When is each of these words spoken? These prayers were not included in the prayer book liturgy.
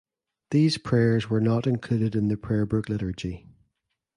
These 0.49 0.79
prayers 0.79 1.29
were 1.29 1.39
not 1.39 1.67
included 1.67 2.15
in 2.15 2.27
the 2.27 2.35
prayer 2.35 2.65
book 2.65 2.89
liturgy. 2.89 3.45